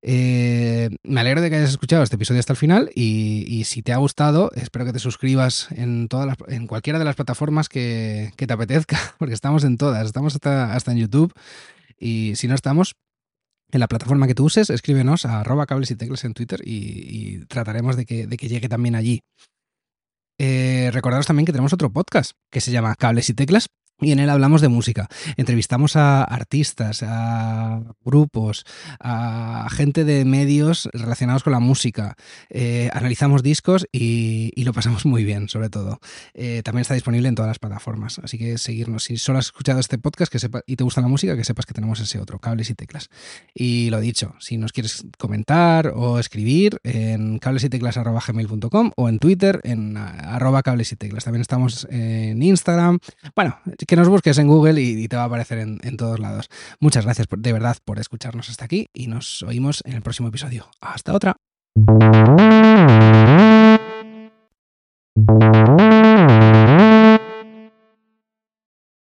Eh, 0.08 0.88
me 1.02 1.20
alegro 1.20 1.40
de 1.40 1.50
que 1.50 1.56
hayas 1.56 1.70
escuchado 1.70 2.04
este 2.04 2.14
episodio 2.14 2.38
hasta 2.38 2.52
el 2.52 2.56
final 2.56 2.92
y, 2.94 3.64
si 3.64 3.82
te 3.82 3.92
ha 3.92 3.96
gustado, 3.96 4.52
espero 4.54 4.84
que 4.84 4.92
te 4.92 5.00
suscribas 5.00 5.66
en, 5.72 6.06
todas 6.06 6.36
en 6.46 6.68
cualquiera 6.68 7.00
de 7.00 7.04
las 7.04 7.16
plataformas 7.16 7.68
que, 7.68 8.32
te 8.36 8.52
apetezca, 8.52 8.96
porque 9.18 9.34
estamos 9.34 9.64
en 9.64 9.76
todas, 9.76 10.06
estamos 10.06 10.36
hasta, 10.36 10.92
en 10.92 10.98
YouTube 10.98 11.32
y 11.98 12.36
si 12.36 12.46
no 12.46 12.54
estamos, 12.54 12.94
en 13.72 13.80
la 13.80 13.88
plataforma 13.88 14.28
que 14.28 14.36
tú 14.36 14.44
uses, 14.44 14.70
escríbenos 14.70 15.26
a 15.26 15.40
arroba 15.40 15.66
cables 15.66 15.90
y 15.90 15.96
teclas 15.96 16.24
en 16.24 16.34
Twitter 16.34 16.60
y, 16.64 17.40
y 17.40 17.44
trataremos 17.46 17.96
de 17.96 18.06
que, 18.06 18.28
de 18.28 18.36
que, 18.36 18.46
llegue 18.46 18.68
también 18.68 18.94
allí. 18.94 19.22
Eh, 20.38 20.90
recordaros 20.92 21.26
también 21.26 21.46
que 21.46 21.52
tenemos 21.52 21.72
otro 21.72 21.90
podcast 21.90 22.30
que 22.52 22.60
se 22.60 22.70
llama 22.70 22.94
Cables 22.94 23.28
y 23.28 23.34
Teclas, 23.34 23.66
y 24.00 24.12
en 24.12 24.18
él 24.18 24.28
hablamos 24.28 24.60
de 24.60 24.68
música. 24.68 25.08
Entrevistamos 25.36 25.96
a 25.96 26.22
artistas, 26.22 27.02
a 27.02 27.82
grupos, 28.04 28.64
a 29.00 29.68
gente 29.70 30.04
de 30.04 30.24
medios 30.24 30.90
relacionados 30.92 31.42
con 31.42 31.52
la 31.52 31.60
música. 31.60 32.16
Eh, 32.50 32.90
analizamos 32.92 33.42
discos 33.42 33.86
y, 33.92 34.52
y, 34.54 34.64
lo 34.64 34.72
pasamos 34.74 35.06
muy 35.06 35.24
bien, 35.24 35.48
sobre 35.48 35.70
todo. 35.70 36.00
Eh, 36.34 36.60
también 36.62 36.82
está 36.82 36.94
disponible 36.94 37.28
en 37.28 37.34
todas 37.34 37.48
las 37.48 37.58
plataformas. 37.58 38.18
Así 38.18 38.36
que 38.36 38.58
seguirnos. 38.58 39.04
Si 39.04 39.16
solo 39.16 39.38
has 39.38 39.46
escuchado 39.46 39.80
este 39.80 39.96
podcast 39.98 40.30
que 40.30 40.38
sepa, 40.38 40.60
y 40.66 40.76
te 40.76 40.84
gusta 40.84 41.00
la 41.00 41.08
música, 41.08 41.36
que 41.36 41.44
sepas 41.44 41.64
que 41.64 41.72
tenemos 41.72 41.98
ese 42.00 42.18
otro, 42.18 42.38
cables 42.38 42.68
y 42.68 42.74
teclas. 42.74 43.08
Y 43.54 43.88
lo 43.90 44.00
dicho, 44.00 44.34
si 44.40 44.58
nos 44.58 44.72
quieres 44.72 45.06
comentar 45.16 45.92
o 45.94 46.18
escribir 46.18 46.80
en 46.84 47.38
cablesyteclas.gmail.com 47.38 48.92
o 48.94 49.08
en 49.08 49.18
Twitter 49.18 49.60
en 49.64 49.96
arroba 49.96 50.62
cables 50.62 50.92
y 50.92 50.96
teclas. 50.96 51.24
También 51.24 51.40
estamos 51.40 51.86
en 51.90 52.42
Instagram. 52.42 52.98
Bueno, 53.34 53.58
que 53.86 53.96
nos 53.96 54.08
busques 54.08 54.38
en 54.38 54.48
Google 54.48 54.80
y, 54.80 55.08
te 55.08 55.16
va 55.16 55.22
a 55.22 55.26
aparecer 55.26 55.58
en, 55.58 55.78
en, 55.82 55.96
todos 55.96 56.18
lados. 56.18 56.48
Muchas 56.80 57.04
gracias 57.04 57.26
por, 57.26 57.38
de 57.38 57.52
verdad 57.52 57.76
por 57.84 57.98
escucharnos 57.98 58.50
hasta 58.50 58.64
aquí 58.64 58.88
y 58.92 59.06
nos 59.06 59.42
oímos 59.42 59.82
en 59.86 59.94
el 59.94 60.02
próximo 60.02 60.28
episodio. 60.28 60.66
Hasta 60.80 61.14
otra. 61.14 61.36